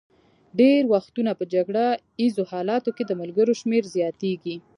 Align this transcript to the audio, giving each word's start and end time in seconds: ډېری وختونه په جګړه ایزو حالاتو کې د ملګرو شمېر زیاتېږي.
ډېری 0.57 0.81
وختونه 0.93 1.31
په 1.39 1.43
جګړه 1.53 1.85
ایزو 2.21 2.43
حالاتو 2.51 2.89
کې 2.97 3.03
د 3.05 3.11
ملګرو 3.21 3.53
شمېر 3.61 3.83
زیاتېږي. 3.95 4.55